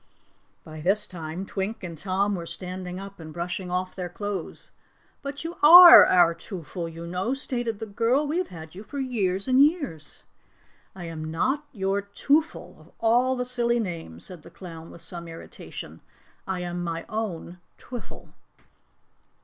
By 0.63 0.81
this 0.81 1.05
time 1.05 1.45
Twink 1.45 1.83
and 1.83 1.95
Tom 1.95 2.33
were 2.33 2.47
standing 2.47 2.99
up 2.99 3.19
and 3.19 3.31
brushing 3.31 3.69
off 3.69 3.93
their 3.93 4.09
clothes. 4.09 4.71
"But 5.21 5.43
you 5.43 5.57
are 5.61 6.07
our 6.07 6.33
Twoffle, 6.33 6.91
you 6.91 7.05
know," 7.05 7.35
stated 7.35 7.77
the 7.77 7.85
girl. 7.85 8.25
"We 8.25 8.39
have 8.39 8.47
had 8.47 8.73
you 8.73 8.81
for 8.81 8.97
years 8.97 9.47
and 9.47 9.63
years." 9.63 10.23
"I 10.95 11.03
am 11.03 11.29
not 11.29 11.65
your 11.71 12.01
Twoffle 12.01 12.79
of 12.79 12.91
all 12.99 13.35
the 13.35 13.45
silly 13.45 13.79
names," 13.79 14.25
said 14.25 14.41
the 14.41 14.49
clown 14.49 14.89
with 14.89 15.03
some 15.03 15.27
irritation. 15.27 16.01
"I 16.47 16.61
am 16.61 16.83
my 16.83 17.05
own 17.07 17.59
Twiffle." 17.77 18.29